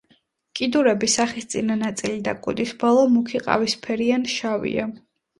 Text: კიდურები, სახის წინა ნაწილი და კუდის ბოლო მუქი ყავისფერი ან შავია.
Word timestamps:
კიდურები, 0.59 1.09
სახის 1.15 1.49
წინა 1.53 1.75
ნაწილი 1.81 2.15
და 2.27 2.33
კუდის 2.45 2.71
ბოლო 2.83 3.03
მუქი 3.17 3.41
ყავისფერი 3.49 4.07
ან 4.17 4.25
შავია. 4.37 4.87